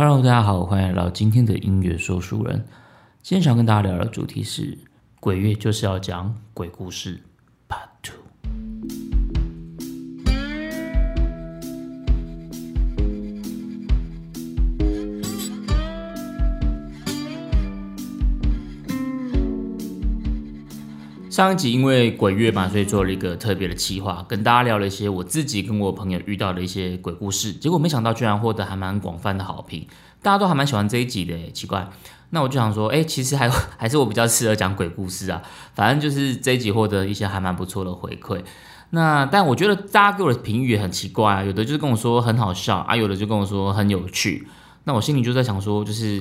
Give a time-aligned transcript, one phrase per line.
[0.00, 2.64] Hello，大家好，欢迎来到今天的音乐说书人。
[3.20, 4.78] 今天想跟大家聊的主题是
[5.18, 7.20] 鬼月，就是要讲鬼故事
[21.38, 27.52] 上一集因为鬼月嘛，所以做了一个特别的企划，跟大家聊了一些我自己跟我朋友遇到的一些鬼故事。
[27.52, 29.86] 结果没想到居然获得还蛮广泛的好评，
[30.20, 31.88] 大家都还蛮喜欢这一集的，奇怪。
[32.30, 33.48] 那我就想说，哎、其实还
[33.78, 35.40] 还是我比较适合讲鬼故事啊。
[35.76, 38.42] 反正就是这一集获得一些还蛮不错的回馈。
[38.90, 44.48] 那但我觉得大家给我的评语也很奇怪啊，有的就是跟我说很好笑啊，有的就跟我说很有趣。
[44.82, 46.20] 那我心里就在想说，就是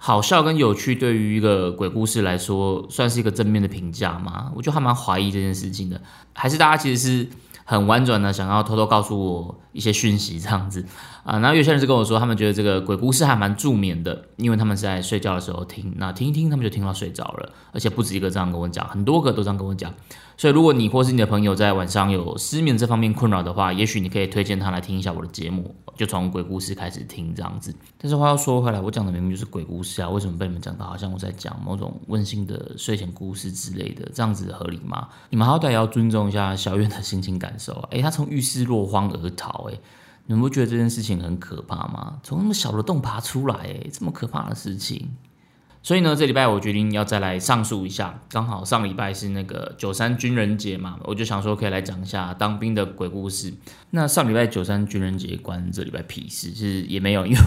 [0.00, 4.52] 好笑跟有趣对于一个鬼故事来说，算是一个正面的评价吗？
[4.54, 6.00] 我就还蛮怀疑这件事情的。
[6.32, 7.28] 还是大家其实是
[7.70, 10.82] 很婉转的，想要偷偷告诉我一些讯息这样子
[11.22, 11.38] 啊？
[11.40, 19.92] 然后有些人是跟我说，他们觉得这个鬼故事还蛮助眠的，因为他们是在睡觉的时候听，那听一听他们就听到睡着了，而且不止一个这样跟我讲，很多个都这样跟我讲。
[20.38, 27.74] 所以如果你或是你的朋友在晚上有失眠这方面困扰的话，也许你可以推荐他来听一下我的节目，就从鬼故事开始听这样子。
[27.98, 34.08] 但是话又说回来，我讲的明明就是鬼故事啊，为什么被你们讲到好像我在讲某种温馨的睡前故事之类的？
[34.14, 35.08] 这样子合理吗？
[35.28, 37.88] 你们好歹也要尊重一下小月的心情感受啊！
[37.90, 39.80] 诶，他从浴室落荒而逃、诶，
[40.26, 42.20] 你们不觉得这件事情很可怕吗？
[42.22, 45.10] 从那么小的洞爬出来、诶，这么可怕的事情。
[45.80, 48.20] 所以呢，这礼拜我决定要再来上诉一下。
[48.28, 53.54] 刚好上礼拜是那个九三军人节嘛，我就想说可以来讲一下当兵的鬼故事。
[53.90, 57.38] 那上礼拜九三军人节关这礼拜屁事，是也没有，因为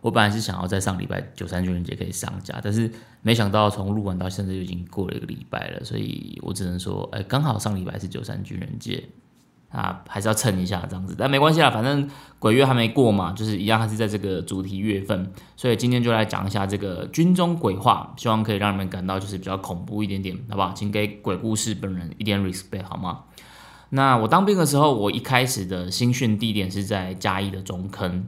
[0.00, 2.90] 我本来是想要在上礼拜九三军人节可以上架，但是
[3.22, 9.04] 没想到从录完到现在就已经过了一个礼拜了，所以我只能说，哎，刚好上礼拜是九三军人节。
[9.70, 20.72] 啊，还是要蹭一下这样子，但没关系啦，反正鬼月还没过嘛，就是一样还是在这个主题月份，所以今天就来讲一下这个军中鬼话，希望可以让你们感到就是比较恐怖一点点，好不好？
[20.74, 23.20] 请给鬼故事本人一点 respect 好吗？
[23.90, 28.26] 那我当兵的时候，我一开始的新训地点是在嘉义的中坑，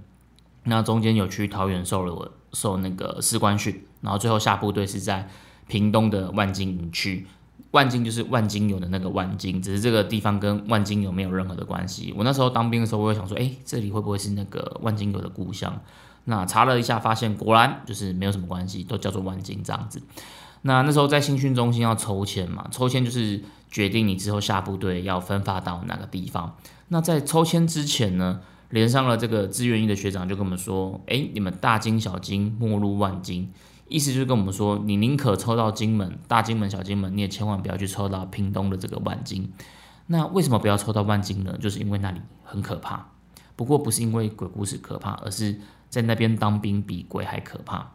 [0.65, 5.29] 那中间有去桃园受了我受那个士官训，然后最后下部队是在
[5.67, 7.27] 屏东的万金营区。
[7.71, 12.13] 万金就是万金油的那个万金，只是这个地方跟万金油没有任何的关系。
[12.17, 15.81] 我那时候当兵的时候，我有想说，哎，这里会不会是那个万金油的故乡？
[16.25, 20.03] 那查了一下，发现果然就是没有什么关系，都叫做万金这样子。
[20.63, 26.55] 那那时候在新训中心要抽签嘛，抽签就是决定你之后下部队要分发到哪个地方。
[26.89, 28.41] 那在抽签之前呢，
[28.71, 33.51] 连上了这个志愿役的学长就跟我们说，哎，你们大金小金莫入万金。
[33.93, 39.53] 意思就是跟我们说，你宁可抽到金门、大金门、小金门，你也千万不要去抽到屏东的这个万金。
[40.07, 41.57] 那为什么不要抽到万金呢？
[41.61, 43.07] 就是因为那里很可怕。
[43.55, 47.93] 不过不是因为鬼故事可怕，而是在那边当兵比鬼还可怕。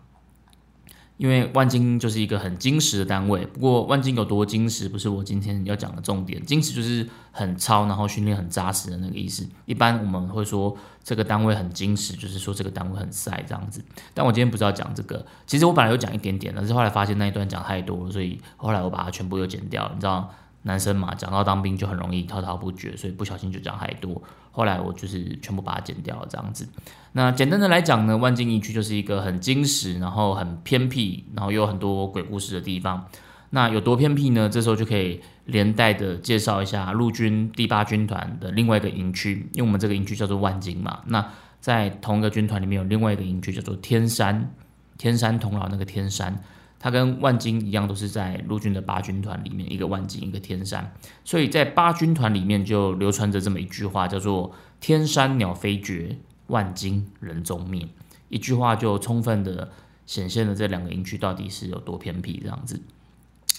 [1.17, 6.43] 因为万金就是一个很精实的单位，不过万金有多精实，不是我今天要讲的重点。
[6.45, 9.47] 精实就是很超，然后训练很扎实的那个意思。
[9.65, 13.83] 一般我们会说这个单位很精实，就是说这个单位很晒这样子。
[14.13, 19.89] 但我今天不是要讲这个，其实我本来有讲一点点，但是后来发现那一段讲太多了，所以后来我把它全部又剪掉。
[19.93, 20.31] 你知道，
[20.63, 24.21] 男生嘛，讲到当兵就很容易滔滔不绝，所以不小心就讲太多。
[24.51, 26.67] 后来我就是全部把它剪掉了这样子。
[27.13, 33.05] 那简单的来讲呢，万金营区就是一个很精实，然后很偏僻，然后又有很多鬼故事的地方。
[33.49, 34.49] 那有多偏僻呢？
[34.49, 40.99] 这时候就可以连带的介绍一下陆军第八军团的另外一个营区，因为我们这个营区叫做万金嘛。
[41.05, 41.25] 那
[41.61, 44.51] 在同一个军团里面有另外一个营区叫做天山，
[44.97, 46.43] 天山童姥那个天山，
[46.87, 50.93] 它跟万金一样，都是在陆军的八军团里面，一个万金，一个天山。
[51.25, 57.85] 所以在八军团里面就流传着这么一句话，叫做“天山鸟飞绝，万金人踪灭”。
[58.29, 59.69] 一句话就充分的
[60.05, 62.79] 显现了这两个营区到底是有多偏僻这样子。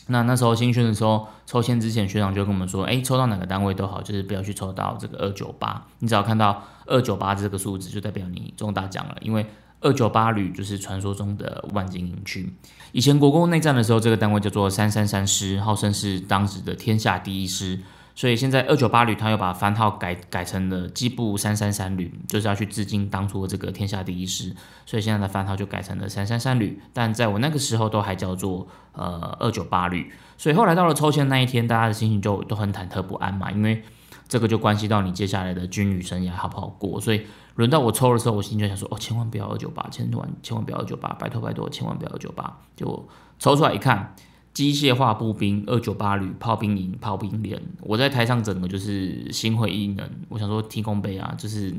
[0.06, 5.86] 那那时候新训的时候抽签之前，学长就跟我们说，哎，抽到哪个单位都好，就是不要去抽到这个二九八。
[5.98, 9.44] 你只要看到二九八这个数字，就代表你中大奖了，因为
[9.80, 12.52] 二九八旅就是传说中的万金营区。
[12.92, 17.80] 以前国共内战的时候，这个单位叫做三三三师，号称是当时的天下第一师。
[18.14, 24.52] 所以现在二九八旅，他又把番号改改成了机部三三三旅，就是要去致敬当初的这个天下第一师。
[24.84, 30.10] 所以现在的番号就改成了三三三旅，但在我那个时候都还叫做呃二九八旅。
[30.36, 33.84] 所以后来到了抽签那一天，大家的心情就都很忐忑不安嘛，因为
[34.28, 37.00] 这个就关系到你接下来的军旅生涯好不好过。
[37.00, 37.22] 所以
[37.56, 42.58] 轮到我抽的时候，我心就想说：哦，千万不要二九八，千万千万不要二九八，拜托拜托，千万不要二九八。
[42.76, 43.08] 就
[43.38, 44.14] 抽出来一看。
[44.54, 50.10] 机械化步兵二九八旅炮兵营炮兵连，我在台上整个就是心灰意冷。
[50.28, 51.72] 我想说，提供杯啊，就是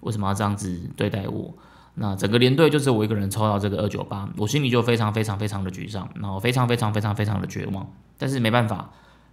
[0.00, 1.52] 为什么要这样子对待我？
[1.94, 7.84] 那整个连队就只有我一个人抽到这个二九八，我心里就非常非常非常的沮丧，然后非常非常非常非常的绝望。
[8.16, 8.92] 但是没办法，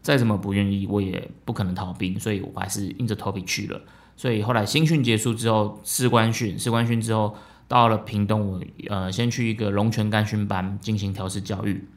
[0.10, 3.80] 再怎么不愿意，我也不可能逃兵，所以我还是硬着头皮去了。
[4.18, 7.36] 所以后来新训结束之后，士官训，士官训之后
[7.68, 11.88] 到了屏东，我呃先去一个龙泉干训班进行调试教育。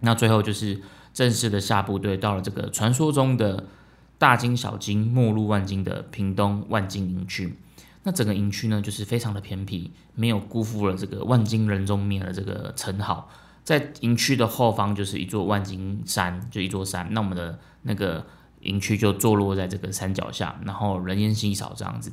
[0.00, 0.80] 那最后就是
[1.12, 3.66] 正式的下部队，到了这个传说中的
[4.16, 7.54] 大金小金末路万金的屏东万金营区。
[8.04, 13.28] 那整个营区呢，就是非常的偏僻，没有辜负了这个万金人中面的这个称号。
[13.64, 17.08] 在营区的后方就是一座万金山，就一座山。
[17.12, 18.26] 那我们的那个
[18.60, 22.12] 营区就坐落在这个山脚下，然后人烟稀少这样子。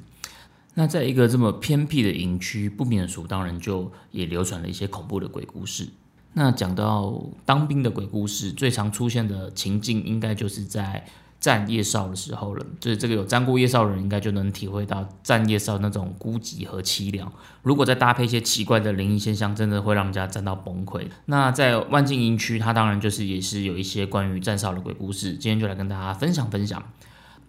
[0.75, 5.89] 那在一个这么偏僻的营区，不免俗，当然就也流传了一些恐怖的鬼故事。
[6.33, 11.05] 那讲到当兵的鬼故事，最常出现的情境，应该就是在。
[11.39, 17.31] 站夜哨的时候了，就是这个有站过夜哨的人应该就能体会到站夜哨那种孤寂和凄凉。
[17.63, 21.07] 如果再搭配一些奇怪的灵异现象，真的会让人家站到崩溃。
[21.27, 25.31] 那在万境营区，它当然就是也是有一些关于站哨的鬼故事。
[25.31, 26.83] 今天就来跟大家分享分享。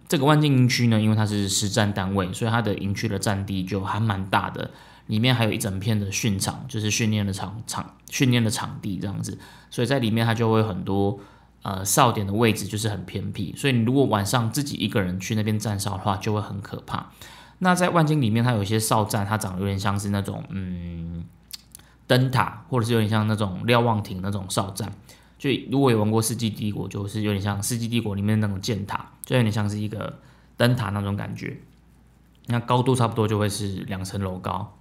[0.07, 4.71] 这个万境营区呢，因为它是实战单位，所以它的营区的占地就还蛮大的，
[5.07, 9.37] 里面还有一整片的训场，就是训练的场场训练的场地这样子。
[9.69, 11.19] 所以在里面它就会很多。
[11.63, 17.11] 呃，哨点的位置就是很偏僻，所以你如果晚上自己一个人去那边站哨的话，就会很可怕。
[17.59, 21.23] 那在万金里面，它有一些哨站，它长得有点像是那种嗯
[22.07, 24.91] 灯塔，或者是有点像那种瞭望亭那种哨站。
[25.37, 30.19] 就如果有玩过《世纪帝国》，就是有点像《世纪帝国》里面那种箭塔，就有点像是一个
[30.57, 31.57] 灯塔那种感觉。
[32.47, 34.75] 那高度差不多就会是两层楼高。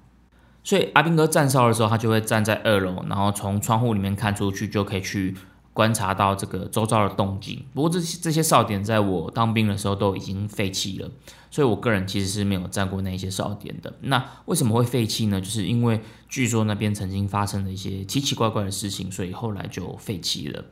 [0.65, 5.37] 所以阿兵哥站哨的时候，他就会站在二楼，然后从窗户里面看出去，就可以去。
[5.73, 11.09] 观察到这个周遭的动静，不过这些这些哨点在我当兵的时候都已经废弃了，
[11.49, 13.95] 所以我个人其实是没有站过那些哨点的。
[14.01, 15.41] 那为什么会废弃呢？
[15.41, 20.65] 就是因为据说那边曾经发生了一些奇奇怪怪的事情，所以后来就废弃了。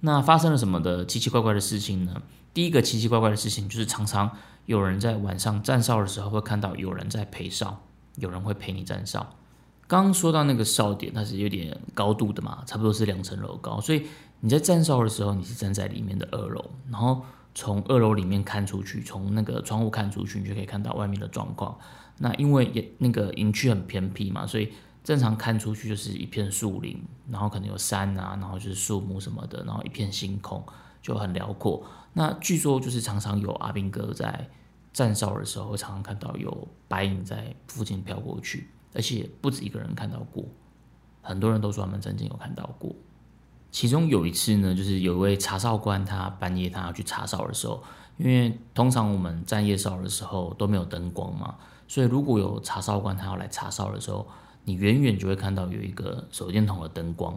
[0.00, 2.22] 那发生了什么的奇奇怪怪的事情呢？
[2.54, 4.30] 第一个奇奇怪怪的事情就是常常
[4.66, 7.82] 有人在晚上站哨的时候会看到有人在陪哨，
[8.16, 9.34] 有人会陪你站哨。
[9.86, 14.06] 刚刚说到那个哨点，它是有点高度的嘛，差不多是两层楼高，所以。
[14.44, 17.22] 你在站哨的时候，你是站在里面的二楼，然后
[17.54, 21.74] 从二楼里面看出去，从那个窗户看出去，你就可以看到外面的状况。
[22.18, 24.70] 那因为也那个营区很偏僻嘛，所以
[25.02, 30.62] 正常看出去就是一片树林，然后可能有山啊，然后就是树木什么的，然后一片星空
[31.00, 31.82] 就很辽阔。
[32.12, 34.46] 那据说就是常常有阿兵哥在
[34.92, 40.44] 站哨的时候，常常看到有白影在附近飘过去，而且不止一个人看到过，
[41.22, 42.94] 很多人都说他们曾经有看到过。
[43.74, 47.82] 其中有一次呢，就是有一位查哨官，他半夜他要去查哨的时候，
[48.18, 51.56] 因为通常我们站夜哨的时候都没有灯光嘛，
[51.88, 54.28] 所以如果有查哨官他要来查哨的时候，
[54.62, 57.36] 你远远就会看到有一个手电筒的灯光，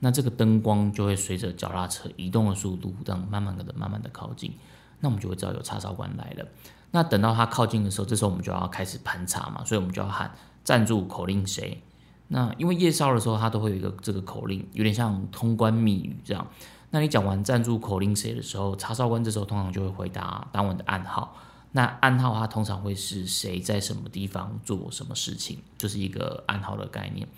[0.00, 4.52] 那这个灯光就会随着脚踏车移动的速度，这样慢慢的、慢慢的靠近，
[4.98, 6.44] 那我们就会知道有查哨官来了。
[6.90, 10.32] 那等到他靠近的时候，这时候我们就要开始盘查嘛，所以我们就要喊
[10.64, 11.80] 站住，口令谁？
[12.28, 16.46] 那因为夜哨的时候，它都会有一个这个口令，有点像通关密语这样。
[16.90, 21.36] 那你讲完赞助口令谁的时候，查哨官这时候通常就会回答当晚的暗号。
[21.72, 27.28] 那暗号它通常会是谁在什么地方做什么事情，就是一个暗号的概念。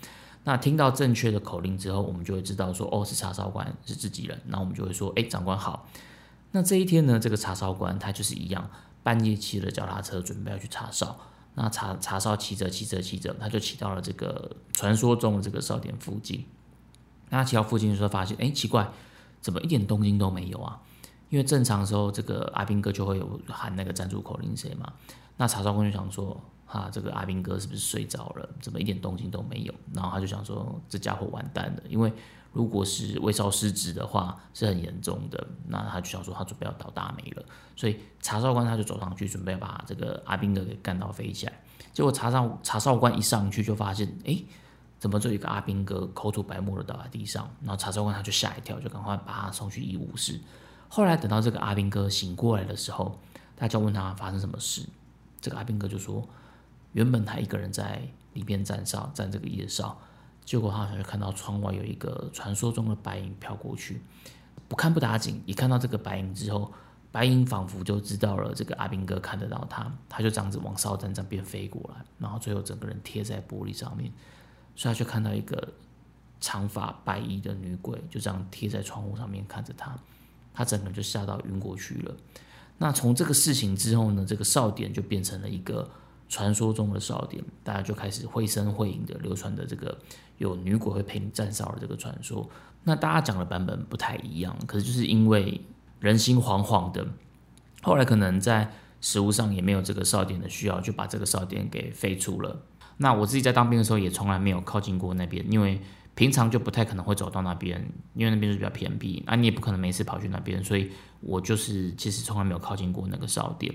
[0.45, 4.39] 那听到正确的口令之后，我们就会知道说，哦，是查哨官是自己人。
[4.45, 5.87] 那我们就会说，哎，长官好。
[6.51, 8.69] 那这一天呢，这个查哨官他就是一样，
[9.03, 11.17] 半夜骑了脚踏车，准备要去查哨。
[11.61, 16.45] 那茶茶哨骑着骑着骑着，他就骑到了这个传说中的这个哨点附近。
[17.29, 18.89] 那骑到附近的时候，发现哎奇怪，
[19.41, 20.79] 怎么一点动静都没有啊？
[21.27, 24.93] 因为正常时候这个阿兵哥就会有喊那个赞助口令谁嘛。
[25.35, 28.47] 那茶哨官就想说，哈，这个阿兵哥是不是睡着了？
[28.61, 29.73] 怎么一点动静都没有？
[29.93, 32.13] 然后他就想说，这家伙完蛋了，因为。
[32.51, 35.47] 如果是未烧失职的话，是很严重的。
[35.67, 37.45] 那他就想说，他准备要倒大霉了。
[37.75, 41.53] 所以查哨官他就走上去，准备把这个阿兵哥给干到飞起来。
[41.93, 44.35] 结果查哨查哨官一上去就发现，哎，
[44.97, 47.47] 怎么就一个阿兵哥口吐白沫的倒在地上？
[47.61, 50.39] 然后查哨官他就吓一跳，就赶快把他送去医务室。
[50.87, 53.15] 后来等到这个阿兵哥醒过来的时候，
[53.55, 54.83] 大家问他发生什么事，
[55.39, 56.27] 这个阿兵哥就说，
[56.93, 58.01] 原本他一个人在
[58.33, 59.97] 里边站哨，站这个夜哨。
[60.45, 64.01] 结果他好像就看到窗外有一个传说中的白影飘过去，
[64.67, 66.73] 不看不打紧，一看到这个白影之后，
[67.11, 74.11] 白影仿佛就知道了这个阿兵哥看得到他，他就这样子往哨站这边飞过来，然后最后整个人贴在玻璃上面，
[74.75, 75.71] 所以他就看到一个
[76.39, 79.95] 长发白衣的女鬼就这样贴在窗户上面看着他，
[80.51, 82.15] 他整个人就吓到晕过去了。
[82.79, 85.87] 那从这个事情之后呢，这个哨点就变成了一个
[86.29, 89.97] 传说中的哨点，大家就开始绘声绘影的流传的这个
[90.37, 92.47] 有女鬼会陪你站哨的这个传说。
[92.83, 95.59] 那大家讲的版本不太一样，可是就是因为
[95.99, 97.05] 人心惶惶的，
[97.81, 98.71] 后来可能在
[99.01, 102.61] 食物上也没有这个哨点的需要，就把这个哨点给废除了。
[102.97, 105.81] 那我自己在当兵的时候也从来没有靠近过那边，因为
[106.15, 113.73] 平常就不太可能会走到那边，因为那边是比较偏僻，啊，你也不可能每次跑去那边，所以我就是其实从来没有靠近过那个哨点。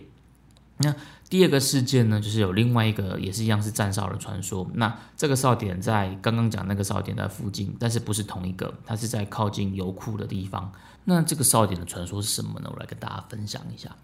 [0.78, 0.95] 那
[1.31, 4.69] 第二个事件呢，就是有另外一个也是一样是站哨的传说。
[4.75, 10.73] 那这个哨点在刚刚讲那个哨点在附近，但是不是同一个，它是在靠近油库的地方。
[11.04, 12.69] 那这个哨点的传说是什么呢？
[12.73, 13.95] 我来跟大家分享一下。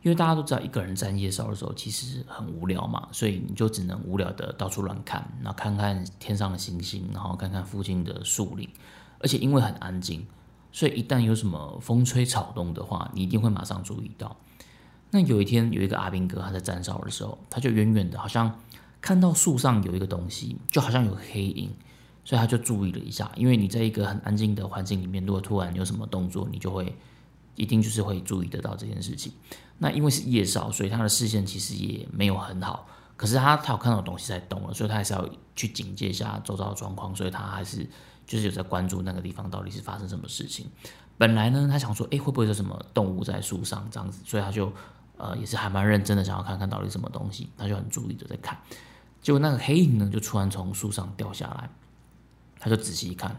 [0.00, 8.68] 因为大家都知道，一个人站夜哨的时候其实很无聊嘛，所以你就只能无聊的到处乱看，然后看看天上的星星，然后看看附近的树林。
[9.18, 10.24] 而且因为很安静，
[10.70, 14.36] 所以一旦有什么风吹草动的话，你一定会马上注意到。
[15.10, 18.60] 那有一天，有一个阿兵哥他在站哨的时候，他就远远的，好像
[19.00, 21.70] 看到树上有一个东西，就好像有黑影，
[22.26, 23.30] 所以他就注意了一下。
[23.34, 26.94] 因为你在一个很安静的环境里面，如果突然有什么动作，你就会
[27.54, 29.32] 一定就是会注意得到这件事情。
[29.78, 32.86] 那因为是夜哨，所以他的视线其实也没有很好，
[33.16, 37.88] 可是他他有看到东西在动了，所以他还是要去警戒一下周遭的状况，所以他还是
[38.26, 40.66] 就是有在关注那个地方到底是发生什么事情。
[41.16, 44.70] 本来呢，他想说，哎，会不会有什么动物在树上这样子，所以他就。
[45.18, 48.56] 呃，也是还蛮认真的，想要看看到底什么东西，他就很注意的在看。
[49.20, 51.68] 结果那个黑影呢，就突然从树上掉下来，
[52.60, 53.36] 他就仔细一看，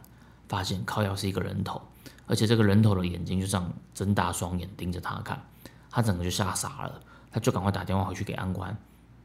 [0.49, 1.81] 发现靠腰是一个人头，
[2.27, 5.41] 而且这个人头的眼睛就这样睁大双眼盯着他看，
[5.89, 8.77] 他整个就吓傻了，他就赶快打电话回去给安官，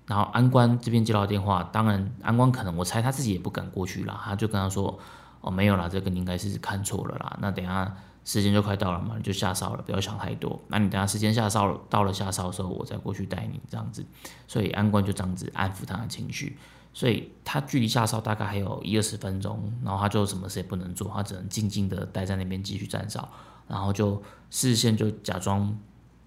[0.06, 4.96] 然后安官这边接到电话，当然安官可能我猜他自己也不敢过去了，他就跟他说
[5.42, 7.94] ：“哦，没有啦，这个你应该是看错了啦，那等下。”
[8.24, 10.58] 时间就快到了嘛，你就下哨了，不要想太多。
[10.68, 14.04] 那你等下时间下哨了，到了下哨的时候，我再过去带你这样子。
[14.48, 16.58] 所以安官就这样子安抚他的情绪。
[16.94, 23.28] 所以他距离下哨大概还有一二十分钟，然后他就什么事也不能做，他只能静静的待在那边继续站哨，
[23.68, 25.76] 然后就视线就假装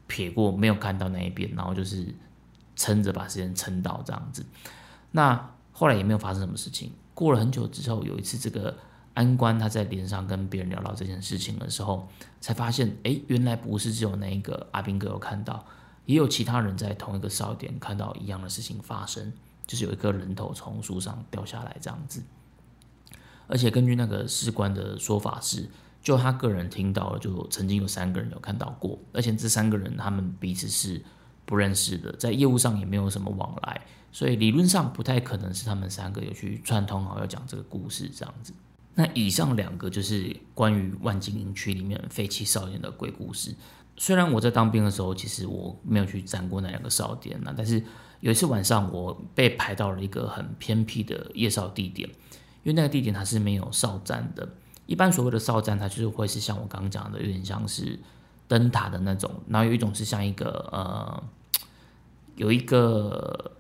[0.05, 2.13] 撇过，没有看到那一边，然后就是
[2.75, 4.45] 撑着把时间撑到这样子。
[5.11, 6.91] 那后来也没有发生什么事情。
[7.15, 8.77] 过了很久之后，有一次这个。
[9.17, 12.07] 安官他在连上跟别人聊到这件事情的时候，
[12.39, 15.65] 才发现，哎，原来不是只有那一个阿兵哥有看到，
[16.05, 19.33] 也有其他人在同一个哨点看到一样的事情发生，
[19.65, 22.21] 就是有一个人头从树上掉下来这样子。
[23.47, 25.67] 而且根据那个士官的说法是，
[25.99, 31.03] 就他个人听到了，就曾经有三个人有看到过，而且这三个人他们彼此是
[31.43, 33.81] 不认识的，在业务上也没有什么往来，
[34.11, 38.53] 所以理论上不太可能是他们三个有去串通好要讲这个故事这样子。
[38.99, 43.55] 那以上两个就是关于万金营区里面废弃哨点的鬼故事。
[43.95, 47.79] 虽然我在当兵的时候，其实我没有去站过那两个哨点呢，但是
[48.21, 54.49] 有一次晚上，我被排到了一个很偏僻的夜哨地点，因为那个地点它是没有哨站的。
[54.87, 57.99] 一般所谓的哨站，它就是会是像我刚刚讲的，有点像是
[58.47, 61.23] 灯塔的那种，然后有一种是像一个呃，
[62.35, 63.51] 有一个。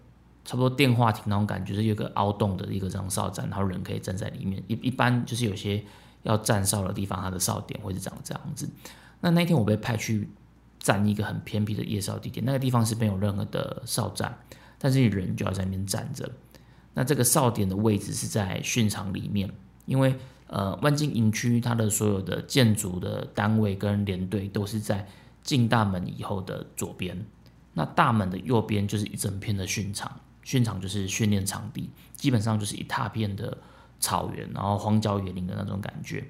[0.47, 4.63] 差不多电话亭那种感觉，就是有个凹洞的一个这样哨站，然后人可以站在里面。
[4.67, 5.83] 一一般就是有些
[6.23, 8.69] 要站哨的地方，它的哨点会是长这样子。
[9.19, 10.29] 那那天我被派去
[10.79, 14.37] 站一个很偏僻的夜哨地点，那个地方是没有任何的哨站，
[14.79, 16.31] 但是人就要在那边站着。
[16.93, 19.51] 那这个哨点的位置是在训场里面，
[19.85, 20.15] 因为
[20.47, 25.05] 呃万金营区它的所有的建筑的单位跟连队都是在
[25.43, 27.25] 进大门以后的左边，
[27.73, 30.17] 那大门的右边就是一整片的训场。
[30.47, 33.57] 训场就是训练场地，基本上就是一大片的
[33.99, 36.23] 草原，然后荒郊野岭的那种感觉。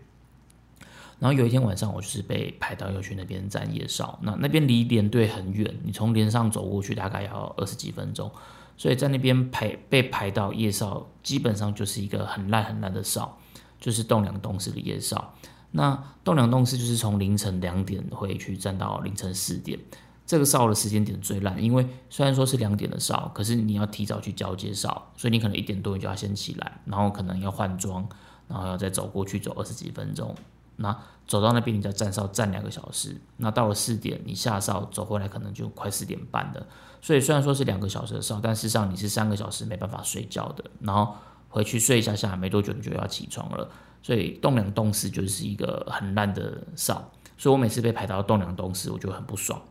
[1.19, 8.31] 然后有一天晚上，我就是被排到要去那边站夜哨，那那边离连队很远，你从连上走过去大概要二十几分钟，
[8.75, 13.37] 所以在那边排被排到夜哨，基本上就是一个很烂很烂的哨，
[13.79, 15.35] 就是栋梁洞式的夜哨。
[15.69, 19.77] 那栋梁洞式就是从凌晨两点会去站到凌晨四点。
[20.27, 28.05] 这个哨的时间点最烂，因为虽然说是两点的哨，可是你要提早去交接哨，所以你可能一点多你就要先起来，然后可能要换装，
[28.49, 30.35] 然后要再走过去走二十几分钟，
[30.75, 30.93] 那
[31.25, 36.67] 走到那边你再站哨站两个小时，那到了四点你下哨走回来可能就快四点半了，
[37.01, 41.15] 所以虽然说是两个小时的哨，但事实上你是三个小时没办法睡觉的，然后
[41.47, 43.69] 回去睡一下下没多久你就要起床了，
[44.03, 49.61] 所以栋梁洞四就是一个很烂的哨，所以我每次被排到栋梁洞四我就很不爽。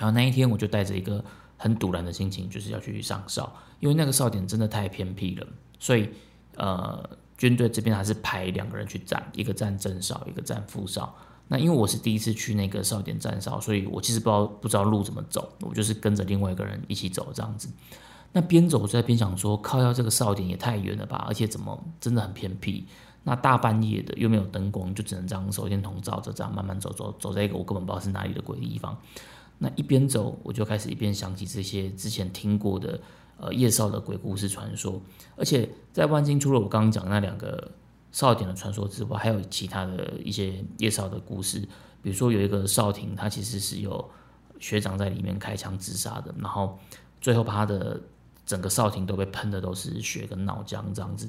[0.00, 1.22] 然后那一天我就带着一个
[1.58, 5.46] 很堵然的心情，就是要去上哨，因为那个哨点真的太偏僻了，
[5.78, 6.08] 所以
[6.56, 11.14] 呃军队这边还是排两个人去站，一个站正哨，一个站副哨。
[11.48, 17.68] 那因为我是第一次去那个哨点站哨，所以我其实不知道不知道路怎么走，我就是跟着另外一个人一起走这样子。
[18.32, 22.86] 那边走在边想说，靠，要这个哨点也太远了吧，而且怎么真的很偏僻。
[23.24, 28.96] 那大半夜的又没有灯光，就只能这样手电筒照着，这样慢慢走走走在一个我根本不知道是哪里的鬼地方。
[29.62, 32.98] 那一边走，我就开始一边想起这些之前听过的
[33.36, 35.00] 呃夜少的鬼故事传说。
[35.36, 37.70] 而且在万金除了我刚刚讲那两个
[38.10, 41.60] 少点的传说之外，还有其他的一些夜少的故事。
[42.02, 44.10] 比如说有一个少廷，他其实是有
[44.58, 46.78] 学长在里面开枪自杀的，然后
[47.20, 48.00] 最后把他的
[48.46, 51.28] 整个少廷都被喷的都是血跟脑浆这样子。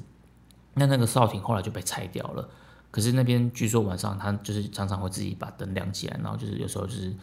[0.72, 2.48] 那那个少廷后来就被拆掉了，
[2.90, 7.14] 可是那边据说晚上他就是常常会自己把灯亮起来，然后就是有时候就是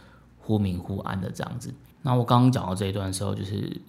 [0.49, 1.71] 忽明忽暗的这样子。
[2.01, 3.79] 那我刚刚讲到这一段的时候，就是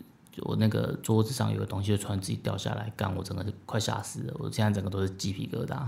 [0.42, 5.78] 我那个桌子上有个东西就突然自己掉下来，干我整个是快吓死了，我现在整个都是鸡皮疙瘩。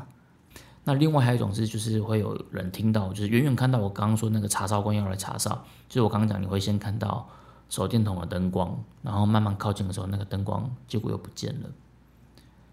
[0.85, 7.29] 那另外还有一种是，就是会有人听到，就是远远看到我刚刚说那个查哨官要来查哨，就是我刚刚讲你会先看到
[7.69, 11.69] 手电筒的灯光，然后慢慢靠近的时候，那个灯光结果又不见了。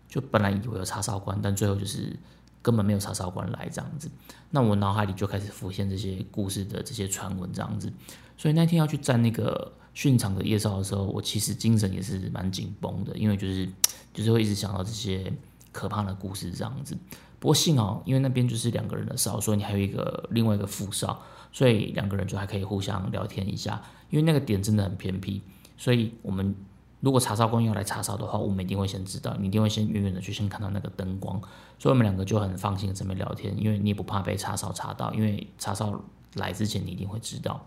[0.08, 2.15] 就本来以为有查哨官，但最后就是
[2.62, 4.10] 根本没有查哨官来这样子。
[4.50, 7.92] 那我脑海里就开始浮现这些故事的这些传闻这样子。
[8.38, 13.70] 所以那天要去站那个训场的夜哨的时候，我其实精神也是蛮紧绷的，因为就是
[14.13, 15.32] 就是会一直想到这些
[15.72, 16.98] 可怕的故事这样子。
[17.39, 23.82] 不过幸好，因为那边就是两个人的哨，所以你还有一个另外一个副哨，所以两个人就还可以互相聊天一下。
[24.10, 25.42] 因为那个点真的很偏僻，
[25.78, 26.56] 所以我们。
[27.01, 31.39] 如果查哨官要来查哨的话，我们一定会先知道，你一定会先远远的去先看到那个灯光，
[31.77, 35.98] 所以我们两个就很放心的这边聊天，因为你也不怕被查哨查到，因为查哨
[36.34, 37.65] 来之前你一定会知道，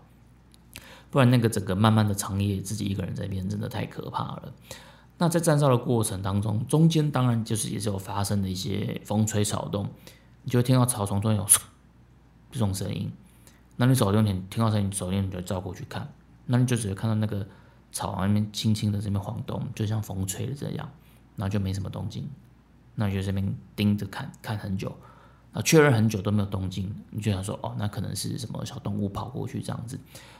[1.09, 4.53] 不然那个整个漫漫的长夜自己一个人在边真的太可怕了。
[5.17, 9.89] 那在站哨的过程当中，中间当然就是也是有发生的一些风吹草动，
[10.43, 11.43] 你就会听到草丛中有
[12.51, 13.11] 这种声音，
[13.77, 16.07] 那你手电筒听到声音，手电筒就照过去看，
[16.45, 17.47] 那你就只会看到那个。
[17.93, 20.89] 草那边轻轻的这边晃动，就像风吹的这样，
[21.37, 22.27] 然后就没什么动静，
[22.95, 24.93] 那就这边盯着看看很久，
[25.53, 29.97] 啊，确认很久都没有动静，你就想说，哦，那可能是什么小动物跑过去这样子，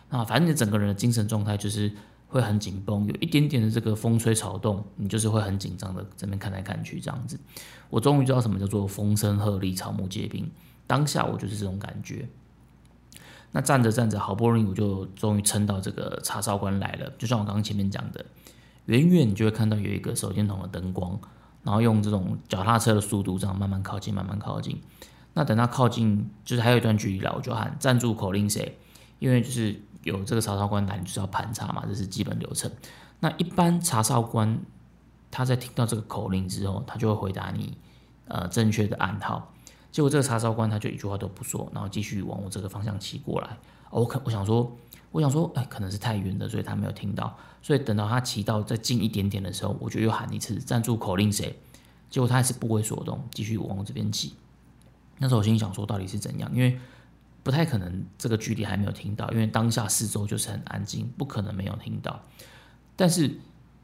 [0.10, 1.89] 那反正你整个人的精神状态就是
[2.28, 7.39] 会很紧绷，有一点点的这个风吹草动，你就是会很紧张的这边看来看去这样子。
[7.92, 10.50] 我终于知道什么叫做风声鹤唳，草木皆兵，
[10.88, 12.28] 当下我就是这种感觉。
[13.56, 17.10] 那站着站着，好不容易我就终于撑到这个查哨官来了。
[17.20, 18.26] 就像我刚刚前面讲的，
[18.88, 21.20] 远远你就会看到有一个手电筒的灯光，
[21.62, 24.82] 然后用这种脚踏车的速度这样慢慢靠近，慢慢靠近。
[25.36, 28.78] 那等他靠近，就是还有一段距离了，我就喊站住，口令谁？
[29.20, 32.72] 因为就是有这个查哨官来，你就是要盘查嘛，这是基本流程。
[33.20, 34.60] 那一般查哨官
[35.30, 37.78] 他在听到这个口令之后，他就会回答你
[38.28, 39.54] 呃正确的暗号。
[39.93, 43.56] 结果这个叉烧官他就一句话都不说，然后继续往我这个方向骑过来。
[43.91, 44.75] 我可我想说，
[45.12, 47.38] 我想说，哎，可能是太远了，所以他没有听到。
[47.62, 51.56] 所以等到他骑到再近一点点的时候，我就又喊一次站住，口令谁？
[52.10, 54.34] 结果他还是不为所动，继续往我这边骑。
[55.19, 56.51] 那时候我心里想说，到底是怎样？
[56.56, 56.75] 因为
[57.43, 62.19] 不太可能这个距离还没有听到，因为当下四周就是很安静，不可能没有听到。
[62.95, 63.29] 但是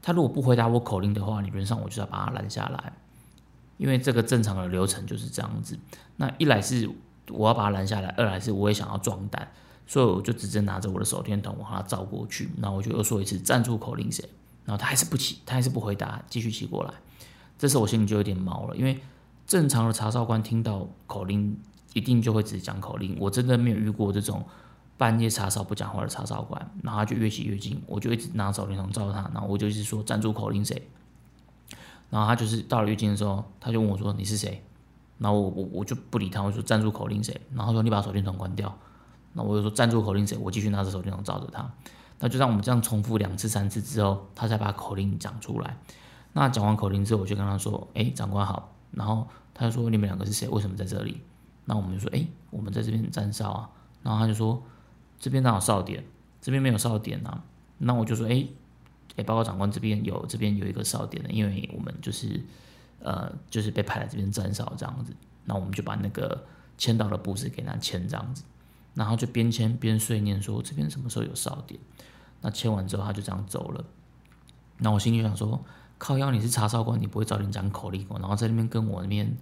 [0.02, 2.92] 他如果不回答我口令的话，理论上我就要把他拦下来。
[3.80, 5.78] 因为这个正常的流程就是这样子，
[6.16, 6.86] 那一来是
[7.30, 9.50] 我要把他拦下来，二来是我也想要壮胆，
[9.86, 14.22] 所以我就直接拿着我的手电筒往他照过去，然后我就又说一次站住口令谁，
[14.66, 16.92] 然后他还是不起，他还是不回答，继续骑过来，
[17.58, 19.00] 这时候我心里就有点毛了，因为
[19.46, 21.58] 正常的查哨官听到口令
[21.94, 24.44] 一定就会直接讲口令，我真的没有遇过这种
[24.98, 30.86] 半夜查哨不讲话的查哨官，然后他就越骑越近，我就一直拿手电筒照他，然后我就一直说站住口令谁。
[32.10, 34.62] 然后他就是到了月经的时候，他就问我说：“你是谁？”
[35.18, 38.76] 然后我我我就不理他，我说：“站住口令谁？”然后说：“你把手电筒关掉。”
[39.32, 41.70] 那我就说：“站住口令谁？”我继续拿着手电筒照着他。
[42.18, 45.76] 那就让我们这样重复两次、三次之后，他才把口令讲出来。
[46.32, 50.48] 那讲完口令之后，我就跟他说：“哎，长官好。”然后他就说：“你们两个是谁？
[50.48, 51.20] 为什么在这里？”
[51.66, 53.70] 那我们就说：“哎，我们在这边站哨啊。”
[54.02, 54.60] 然后他就说
[55.20, 56.04] ：“这边哪有哨点？
[56.40, 57.44] 这边没有哨点啊。”
[57.78, 58.46] 那我就说：“哎。”
[59.16, 62.40] 哎，报告长官，这边有这边有一个哨点的，因为我们就是
[63.00, 65.12] 呃，就是被派来这边站哨这样子，
[65.44, 66.46] 那我们就把那个
[66.78, 68.44] 签到的布置给他签这样子，
[68.94, 71.78] 然后就边签边碎念说这边什么时候有哨点。
[72.40, 73.84] 那签完之后他就这样走了。
[74.78, 75.62] 那我心里想说，
[75.98, 79.36] 靠腰你是查哨官，你不会早点讲口令，然后在那边跟我那边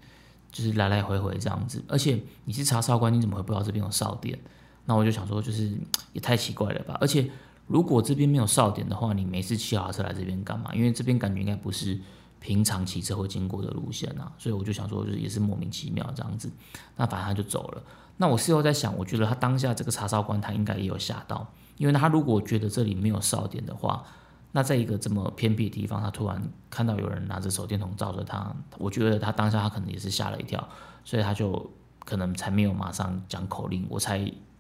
[0.51, 4.39] 就是来来回回这样子，而且你是查哨官，你怎么会不知道这边有哨点？
[4.87, 5.77] 那我就想说，就是
[6.13, 7.31] 也太奇怪了吧，而且。
[7.69, 10.75] 如果这边没有哨点的话，你没事骑好车来这边干嘛？
[10.75, 11.97] 因为这边感觉应该不是
[12.41, 16.51] 平常骑车会经过的路线啊，所以我就想说，就是也是莫名其妙这样子。
[16.97, 17.83] 那反正他就走了。
[18.17, 24.05] 那我事后在想，我觉得他当下这个查哨官他应该也有吓到，因为他如果觉得这里没有哨点的话，
[24.53, 30.67] 那在一个这么偏僻的地方，他突然看到有人拿着手电筒照着他，我觉得他当下他可能也是吓了一跳，
[31.05, 31.71] 所以他就
[32.05, 34.19] 可能才没有马上讲口令，我猜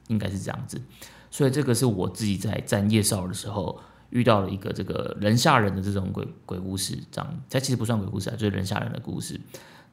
[0.08, 0.80] 应该是这样子。
[1.30, 3.78] 所以这个是我自己在站夜哨的时候
[4.10, 9.38] 遇到了一个这个人吓人的这种鬼鬼故事，这样，它其实不算鬼故事啊，就是人吓人的故事。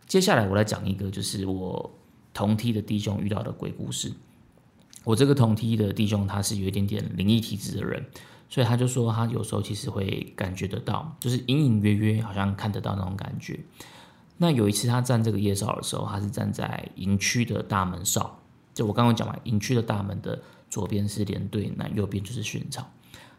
[0.07, 1.91] 接下来我来讲一个，就是我
[2.33, 4.13] 同梯的弟兄遇到的鬼故事。
[5.03, 8.05] 我这个同梯的弟兄他是有一点点灵异体质的人，
[8.49, 13.59] 所以他就说他有时候其实会感觉得到，就是隐隐约约好像看得到那种感觉。
[14.37, 18.39] 那有一次他站这个夜哨的时候，他是站在营区的大门哨，
[18.73, 20.41] 就我刚刚讲完，营区的大门的。
[20.75, 22.85] 左边是连队，那右边就是训场。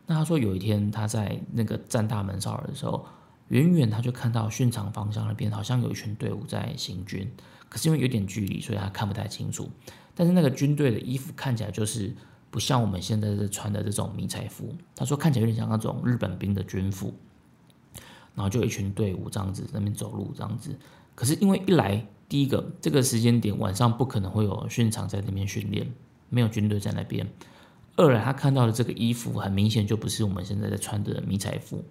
[0.07, 3.05] 那他说有一天他在那个站大门哨的时候，
[3.49, 7.31] 远远他就看到训场方向那边好像有一群队伍在行军，
[7.69, 9.69] 可是因为有点距离，所以他看不太清楚。
[10.15, 12.11] 但是那个军队的衣服看起来就是
[12.51, 14.75] 不像我们现在在穿的这种迷彩服。
[14.95, 17.13] 他说看起来有点像那种日本兵的军服。
[18.35, 20.75] 然后就一群队伍这样子在那边走路这样子。
[21.15, 25.87] 可是因为一来第一个这个时间点晚上不可能会有训场在那边训练。
[26.29, 27.27] 没有军队在那边。
[27.97, 31.83] 二来，他看到的这个衣服很明显就不是我们现在在穿的迷彩服，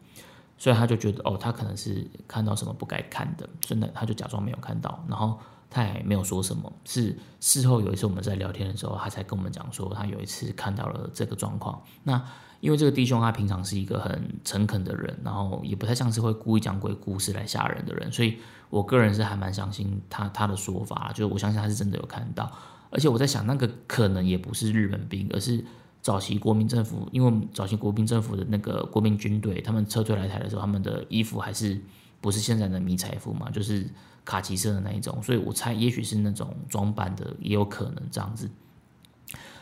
[0.55, 6.71] 所以他就觉得哦，他可能是看到什么不该看的，所以呢，他就假装没有看到，然后他也没有说什么。
[6.83, 11.81] 是事后有一次我们在聊天的时候，他才跟我们讲说，他有一次看到了这个状况。
[12.03, 12.23] 那
[12.59, 18.37] 因为这个弟兄他平常是一个很诚恳的人，然后也不太像是会故意讲鬼故事来吓人的人，所以
[18.69, 22.51] 我个人是还蛮相信他他的说法，就是我相信他是真的有看到。
[22.95, 25.61] 而且我在想，那个可能也不是日本兵，而是
[26.01, 31.77] 早期国民政府，因为早期国民政府的那个国民军队，他们撤退来台的时候，他们的衣服还是
[32.21, 33.85] 不是现在的迷彩服嘛，就是
[34.23, 38.49] 卡其色的那一种，所以我猜也许是那种装扮的，也有可能这样子。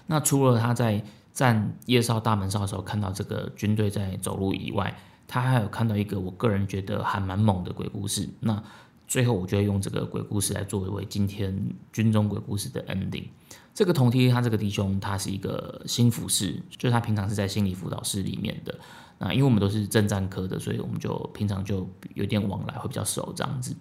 [0.06, 4.96] 那除了他在站夜哨大门哨的时候看到这个军队在走路以外，
[5.28, 8.30] 他还有看到一个我个人觉得还蛮猛的鬼故事。
[8.41, 8.62] 那
[9.08, 11.56] 最后，我就会用这个鬼故事来作为今天
[11.92, 13.26] 军中鬼故事的 ending。
[13.74, 18.80] 这个同梯他这个弟兄，他是一个心辅士，就是他平常是在心理辅导室里面的。
[19.20, 23.76] 那因为我们都是正战科的，所以我们就平常就有点往来，会比较熟这样子。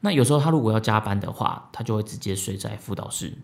[0.00, 3.36] 那有时候他如果要加班的话，他就会直接睡在辅导室，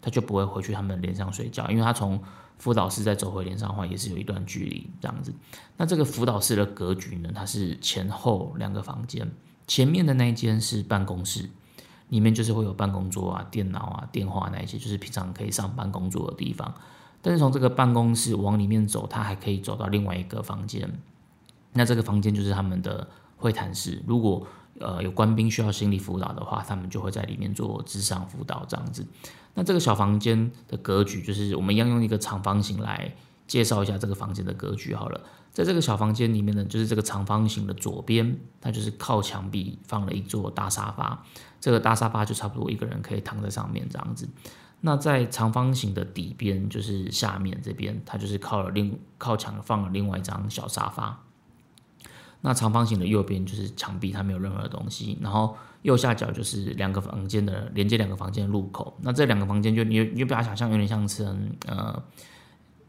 [0.00, 2.20] 他就不会回去他们连上睡觉，因为他从
[2.58, 5.32] 辅导室再走回连上的话，也是有一段距离这样子。
[5.76, 9.30] 那这个辅导室的格局呢，它是前后两个房间。
[9.66, 11.48] 前面的那一间是办公室，
[12.08, 16.72] 里面就是会有办公桌啊、电脑啊、电话那一些，就是平常可以上班工作的地方。
[17.20, 20.88] 但是从这个办公室往里面走，它还可以走到另外一个房间。
[21.72, 24.00] 那这个房间就是他们的会谈室。
[24.06, 24.46] 如果
[24.78, 29.04] 呃有官兵需要心理辅导的话，他们就会在里面做智商辅导这样子。
[29.54, 33.12] 那这个小房间的格局，就是我们一样用一个长方形来
[33.46, 35.20] 介绍一下这个房间的格局好了。
[35.52, 41.24] 在这个小房间里面呢，就是这个长方形的左边，它就是靠墙壁放了一座大沙发，
[41.58, 44.28] 这个大沙发就差不多一个人可以躺在上面这样子。
[44.82, 51.22] 那在长方形的底边，就是下面这边，它就是靠了另靠墙放了另外一张小沙发。
[52.42, 55.16] 那长方形的右边就是墙壁，它没有任何东西。
[55.22, 58.94] 然后右下角就是两个房间的连接两个房间的入口。
[59.00, 61.24] 那这两个房间就你你就把它想象有点像是
[61.66, 62.02] 呃。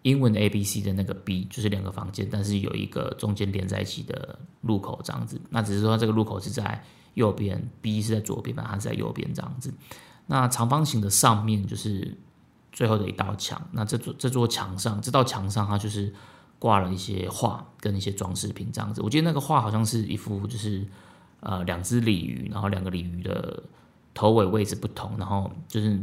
[0.04, 5.40] 英文的 A B C 的那个 B 就是两个房间，但是有一个中间连在一起的入口这样子。
[5.50, 6.82] 那只是说这个入口是在
[7.16, 9.74] 右边，B 是在左边嘛，它是在右边这样子。
[10.28, 12.18] 那长方形的上面就是
[12.72, 13.62] 最后的一道墙。
[13.72, 16.14] 那这座这座墙上，这道墙上它就是
[16.60, 19.02] 挂了一些画跟一些装饰品这样子。
[19.02, 20.86] 我记得那个画好像是一幅就是
[21.42, 23.64] 呃两只鲤鱼，然后两个鲤鱼的
[24.14, 26.00] 头尾位置不同，然后就是。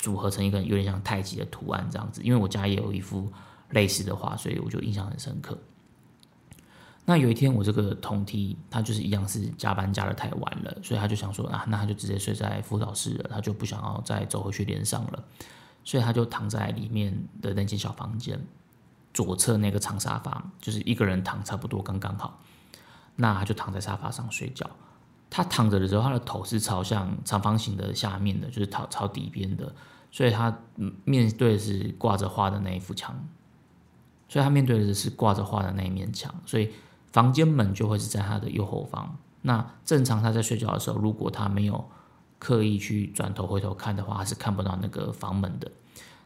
[0.00, 3.30] 组合成一个有点像太极的图案这样子，因为我家也有一幅
[3.70, 5.56] 类似的画，所以我就印象很深刻。
[7.04, 15.24] 那有一天我这个同梯他就是一样是加班加的太晚了，所以他就想说啊，那他就直接睡在辅导室了，他就不想要再走回去连上了，
[15.82, 18.40] 所以他就躺在里面的那间小房间
[19.12, 22.40] 左侧那个长沙发，就是一个人躺差不多刚刚好，
[23.16, 24.68] 那他就躺在沙发上睡觉。
[25.30, 29.72] 他躺着的时候，他的头是朝向长方形的下面的，就是朝朝底边的，
[30.10, 30.58] 所以他
[31.04, 33.16] 面对的是挂着画的那一幅墙，
[34.28, 36.72] 所以他面对的是挂着画的那一面墙，所以
[37.12, 39.16] 房间门就会是在他的右后方。
[39.42, 41.88] 那正常他在睡觉的时候，如果他没有
[42.40, 45.70] 刻意去转头回头看的话，他是看不到那个房门的。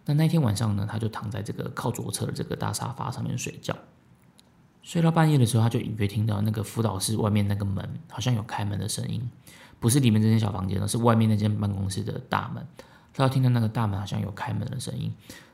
[0.07, 3.77] 那那天晚上呢，他就躺在这个靠左侧的这个大沙发上面睡觉。
[4.85, 9.29] 睡到半夜的时候，他就隐约听到那个辅导室外面那个门好像有开门的声音，
[9.81, 12.65] 不是里面这间小房间，而是外面那间办公室的大门。
[13.15, 15.11] 他要听到那个大门好像有开门的声音。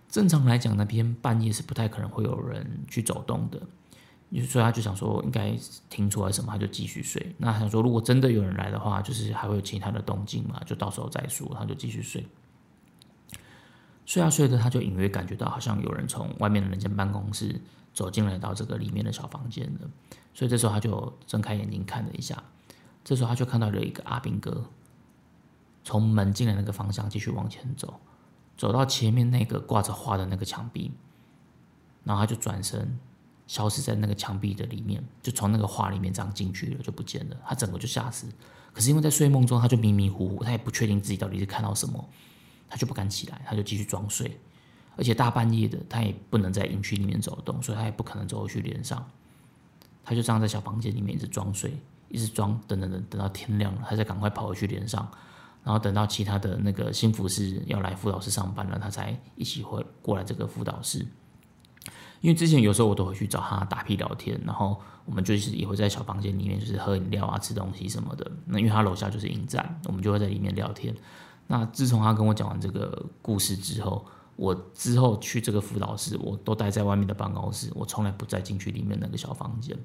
[0.09, 3.61] 正常来讲，那边半夜是不太可能会有人去走动的，
[4.47, 5.57] 所以他就想说应该
[5.89, 7.33] 听出来什么，他就继续睡。
[7.39, 12.27] 那他想说如果真的有人来的话，就是还会有其他的动静嘛，就到时候再说，他就继续睡。
[14.05, 17.61] 睡啊睡的，他就隐约感觉到好像有人从外面的那间办公室
[17.93, 19.91] 走进来到这个里面的小房间了。
[20.33, 22.43] 所以这时候他就睁开眼睛看了一下，
[23.05, 24.65] 这时候他就看到了一个阿兵哥
[25.83, 28.01] 从门进来那个方向继续往前走，
[28.57, 30.93] 走到前面那个挂着画的那个墙壁，
[32.05, 32.99] 然后他就转身
[33.47, 37.37] 消失在那个墙壁的里面，就从那个画里面这样进去了，就不见了。
[37.45, 38.29] 他整个就吓死，
[38.73, 42.09] 可是因为在睡梦中，他就迷迷糊糊，他也不确定自己到底是看到什么。
[42.73, 44.39] 他就不敢起来，他就继续装睡，
[44.97, 49.05] 而且大半夜的，他也不能在营区里面走动，所以他也不可能走回去连上。
[50.05, 51.73] 他就这样在小房间里面一直装睡，
[52.09, 55.09] 一直装，等等等，等到天亮了，他再赶快跑回去连上，
[55.63, 61.07] 然后等到其他的那个新辅士要来辅导室上班了，他才一起会过来这个辅导室。
[62.21, 68.31] 因为之前有时候我都会去找他打屁聊天，然后我们就是也会在小房间里面就是喝饮料啊、吃东西什么的。
[68.45, 70.95] 那因为他楼下就是营站，我们就会在里面聊天。
[71.47, 74.05] 那自从他跟我讲完这个故事之后，
[74.41, 79.77] 我之后去这个辅导室，我都待在外面的办公室，我从来不再进去里面那个小房间。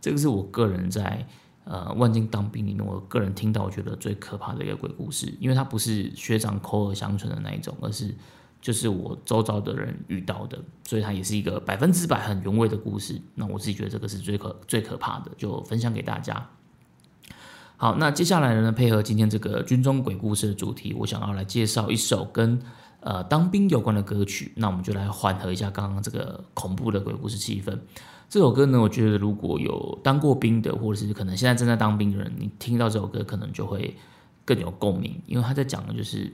[0.00, 1.26] 这个是我个人在
[1.64, 8.14] 呃万金当兵里面，我个人听到我觉得最可怕的一个鬼故事，因为它不是学长口耳相传的那一种，而是
[8.60, 13.20] 就是我周遭的人遇到的，所以它也是一个百分之百很原味的故事。
[13.34, 16.48] 那我自己觉得这个是最可最可怕的，就分享给大家。
[17.76, 18.70] 好，那接下来呢？
[18.70, 22.62] 配合今天这个军中鬼故事的主题，我想要来介绍一首跟
[23.04, 24.52] 呃当兵有关的歌曲。
[24.56, 27.78] 那我们就来缓和一下刚刚这个恐怖的鬼故事气氛。
[28.28, 33.96] 这首歌呢，我觉得如果有当过兵的，或者是可能现在正在当兵的人，你听到这首歌可能就会
[34.44, 36.32] 更有共鸣，因为他在讲的就是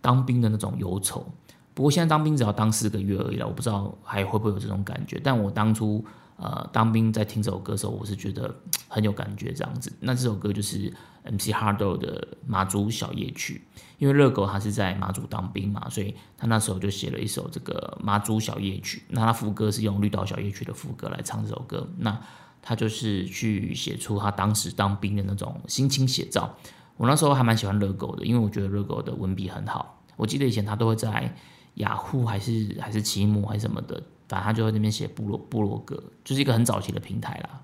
[0.00, 1.26] 当兵的那种忧愁。
[1.74, 5.20] 不过现在当兵只要当四个月而已了，我不知道还会不会有这种感觉。
[5.22, 6.02] 但我当初。
[6.36, 8.54] 呃，当兵在听这首歌的时候，我是觉得
[8.88, 9.90] 很有感觉这样子。
[10.00, 10.92] 那这首歌就是
[11.24, 13.62] MC Hardo 的《马祖小夜曲》，
[13.98, 18.98] 因为热狗他是在马祖当兵嘛，所以他那时候就写了一首这个《马祖小夜曲》。
[19.08, 21.88] 那他副歌是用《绿岛小夜曲》的副歌来唱这首歌。
[21.98, 22.20] 那
[22.60, 26.54] 他就是去写出他当时当兵的那种心情写照。
[26.98, 30.02] 我那时候还蛮喜欢热狗的，因为我觉得热狗的文笔很好。
[30.16, 31.34] 我记得以前他都会在
[31.74, 34.02] 雅虎还是还是奇摩还是什么的。
[34.28, 37.60] 反正他就在那边写部落部落格，就是一个很早期的平台啦，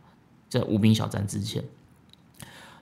[0.48, 1.64] 在无名小站之前，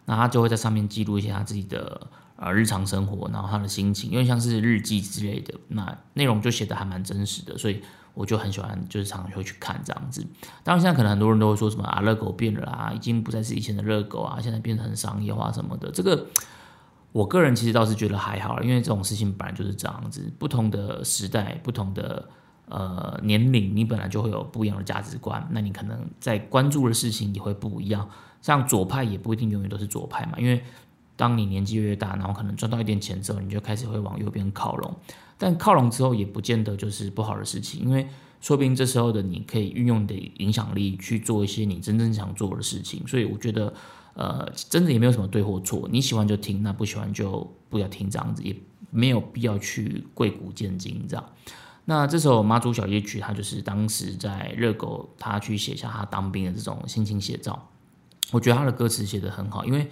[0.05, 10.27] 那他就会在上面记录一些他自己的呃日常生活，然后他的心情，因为像是日记之类的，那内容就写的还蛮真实的，所以我就很喜欢，就是常常会去看这样子。
[10.62, 15.90] 当然现在可能很多人都会说什么啊，热狗变了啊，已经不再是以前的热狗啊，现在变得很商业化什么的。
[15.90, 16.27] 这个
[17.12, 22.29] 我个人其实倒是觉得还好，因为这种事情本来就是这样子，不同的时代，不同的。
[22.70, 28.09] 呃，年龄你本来就会有不一样的价值观，那你可能在关注的事情也会不一样。
[28.40, 30.62] 像左派也不一定永远都是左派嘛，因为
[31.14, 34.96] 当你年纪越大，然后可能赚到一点钱之后，你就开始会往右边靠拢。
[35.37, 38.09] 但靠拢之后也不见得就是不好的事情，因为
[38.40, 43.06] 说不定这时候的你可以运用你的影响力去做一些你真正想做的事情。
[43.06, 43.72] 所以我觉得，
[44.14, 48.56] 呃，真的也没有什么对或错，你喜欢就听，那不喜欢就不要听，这样子也
[48.90, 51.24] 没有必要去贵古见今，这样。
[51.90, 57.68] 那这首《妈祖小夜曲》，它就是当时在热狗他去写下他当兵的这种心情写照。
[58.31, 59.90] 我觉得他的歌词写得很好，因为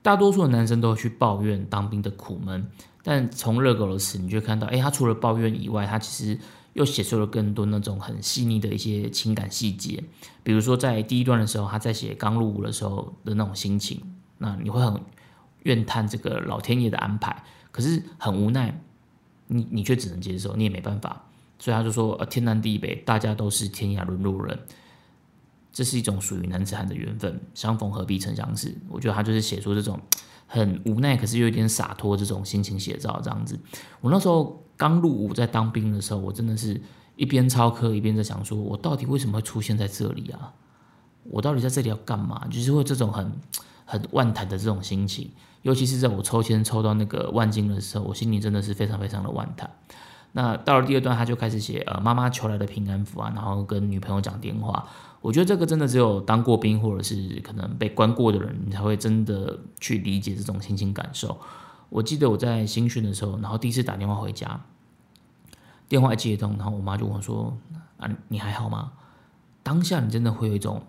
[0.00, 2.66] 大多数的男生都会去抱怨当兵的苦闷，
[3.02, 6.40] 但从热狗的词，你就看到，哎，他除了抱怨以外，他其实
[6.72, 10.02] 又写出了更多那种很细腻的一些情感细节。
[10.42, 14.00] 比如说在第一段的时候，他在写刚入伍的时候的那种心情，
[14.38, 14.98] 那你会很
[15.64, 18.80] 怨叹这个老天爷的安排，可是很无奈，
[19.48, 21.26] 你你却只能接受，你也没办法。
[21.64, 24.58] 所以他就说：“呃，天南地北，大家都是天涯沦落人，
[25.72, 27.40] 这是一种属于男子汉的缘分。
[27.54, 29.98] 相逢何必曾相识。”我觉得他就是写出这种
[30.46, 33.58] 很无奈，可是又有点洒脱这种心情写照这样子。
[34.02, 36.78] 我那时候刚入伍在当兵的时候，我真的是
[37.16, 40.52] 一边操课一边在想：说我到底为什么会出现在这里啊？
[41.22, 42.46] 我到底在这里要干嘛？
[42.50, 43.32] 就是会这种很
[43.86, 45.30] 很万谈的这种心情。
[45.62, 49.70] 尤其是在我抽签抽到那个万金的时候，我心里真的是非常非常的万谈。
[50.36, 54.84] 那到了第二段，他就开始写呃妈妈求来的平安符啊，然后跟女朋友讲电话。
[55.20, 61.38] 我觉得这个真的只有当过兵或者是可能被关过的人，你才会真的去理解这种心情感受。
[61.88, 64.60] 我记得我在新训的时候，然后第一次打电话回家，
[65.88, 67.56] 电话一接通，然后我妈就问说
[67.96, 68.92] ：“啊，你还好吗？”
[69.62, 70.82] 当下你真的会有一种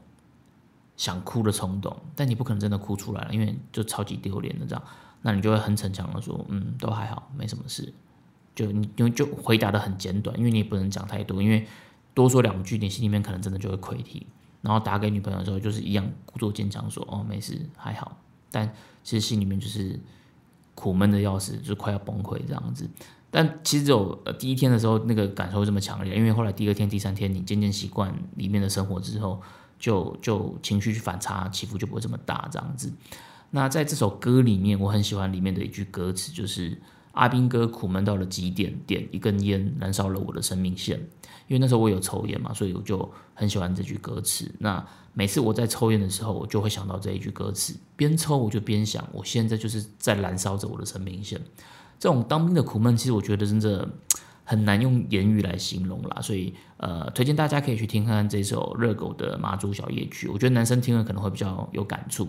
[0.97, 4.83] 想哭的冲动，但你不可能真的哭出来了，因为就超级丢脸的这样。
[5.21, 7.93] 那你就会很逞强的说：“嗯，都还好，没什么事。”
[8.55, 11.67] 就你因为就回答的很简短，因为你也不能讲太多，因为
[12.13, 14.25] 多说两句，你心里面可能真的就会溃堤。
[14.61, 18.17] 然后打给女朋友的时候，就是一样故作坚强说：“哦，没事，还好。”
[18.49, 19.99] 但其实心里面就是
[20.73, 22.89] 苦闷的要死，就快要崩溃这样子。
[23.29, 29.39] 但其实只有第一天的时候，那个感受这么强烈，因为后来第二天、第三天，你渐渐习惯里面的生活之后，
[29.77, 32.91] 就就情绪反差起伏就不会这么大这样子。
[33.51, 36.81] 那在这首歌里面，我很喜欢里面的一句歌词，就是
[37.15, 40.99] 阿兵哥苦闷到了极点，点一根烟，燃烧了我的生命线。
[41.47, 44.51] 因为那时候我有抽烟嘛，所以我就很喜欢这句歌词。
[44.59, 51.39] 那每次我在抽烟的时候，我就会想到这一句歌词，边抽我就边想，我现在就是在燃烧着我的生命线。
[51.99, 53.87] 这种当兵的苦闷，其实我觉得真的
[54.43, 56.19] 很难用言语来形容啦。
[56.19, 60.27] 所以呃，推荐大家可以去听看看这首热狗的马祖小夜曲。
[60.27, 62.27] 我觉得男生听了可能会比较有感触。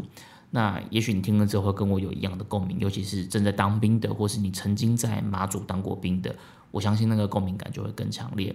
[0.50, 6.34] 那也许你听了之后会跟我有一样的共鸣，尤其是正在当兵的，或是你曾经在马祖当过兵的，
[6.70, 8.54] 我相信那个共鸣感就会更强烈。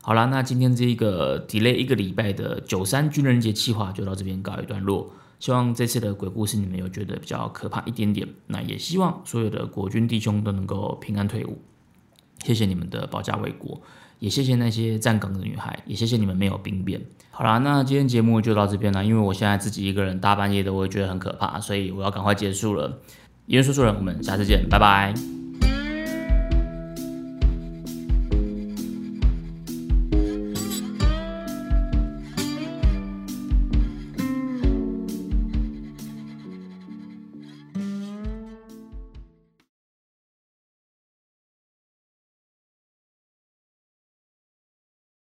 [0.00, 5.12] 好啦，那今天这一个 delay 一个礼拜的九三军人节计划就到这边告一段落。
[5.38, 8.26] 希望这次的鬼故事你们有觉得比较可怕一点点。
[8.46, 11.58] 那也希望所有的国军弟兄都能够平安退伍。
[12.44, 13.80] 谢谢你们的保家卫国，
[14.18, 17.00] 也谢谢那些站岗的女孩，也谢谢你们没有兵变。
[17.30, 19.04] 好啦，那今天节目就到这边了。
[19.04, 22.98] 因为我现在自己一个人大半夜的，我也觉得很可怕，所以我要赶快结束了。
[23.46, 25.37] 言说书人，我们下次见，拜拜。